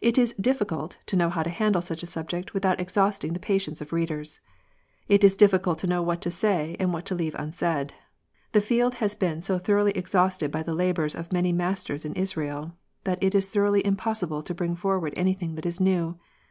It 0.00 0.16
is 0.16 0.32
difficult 0.40 0.96
to 1.04 1.16
know 1.16 1.28
how 1.28 1.42
to 1.42 1.50
handle 1.50 1.82
such 1.82 2.02
a 2.02 2.06
subject 2.06 2.54
without 2.54 2.80
exhausting 2.80 3.34
the 3.34 3.38
patience 3.38 3.82
of 3.82 3.92
readers. 3.92 4.40
It 5.06 5.22
is 5.22 5.36
difficult 5.36 5.78
to 5.80 5.86
know 5.86 6.00
what 6.00 6.22
to 6.22 6.30
say, 6.30 6.76
and 6.80 6.94
what 6.94 7.04
to 7.04 7.14
leave 7.14 7.34
unsaid. 7.34 7.92
The 8.52 8.62
field 8.62 8.94
has 9.04 9.14
been 9.14 9.42
so 9.42 9.58
thoroughly 9.58 9.92
exhausted 9.92 10.50
by 10.50 10.62
the 10.62 10.72
labours 10.72 11.14
of 11.14 11.30
many 11.30 11.52
masters 11.52 12.06
in 12.06 12.14
Israel, 12.14 12.72
that 13.04 13.22
it 13.22 13.34
is 13.34 13.54
literally 13.54 13.84
impossible 13.84 14.40
to 14.42 14.54
bring 14.54 14.74
forward 14.76 15.12
anything 15.14 15.56
that 15.56 15.66
is 15.66 15.78
new. 15.78 16.16